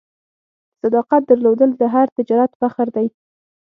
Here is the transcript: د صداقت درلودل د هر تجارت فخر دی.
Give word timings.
د 0.73 0.73
صداقت 0.81 1.21
درلودل 1.29 1.69
د 1.77 1.83
هر 1.93 2.07
تجارت 2.17 2.51
فخر 2.61 2.87
دی. 2.95 3.07